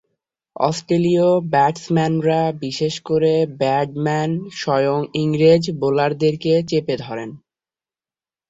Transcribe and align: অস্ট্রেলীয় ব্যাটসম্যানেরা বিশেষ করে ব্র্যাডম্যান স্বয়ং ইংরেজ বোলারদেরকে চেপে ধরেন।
অস্ট্রেলীয় 0.59 1.27
ব্যাটসম্যানেরা 1.53 2.41
বিশেষ 2.61 2.93
করে 3.05 3.33
ব্র্যাডম্যান 3.59 4.31
স্বয়ং 4.53 4.99
ইংরেজ 5.15 5.63
বোলারদেরকে 5.81 6.53
চেপে 6.69 6.95
ধরেন। 6.97 7.29